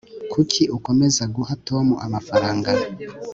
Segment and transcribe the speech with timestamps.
[0.31, 2.71] kuki ukomeza guha tom amafaranga